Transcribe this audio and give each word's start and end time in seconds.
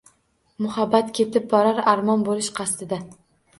Muhabbat 0.65 1.11
ketib 1.19 1.45
borar, 1.53 1.83
armon 1.93 2.27
bo‘lish 2.31 2.53
qasdida. 2.61 3.03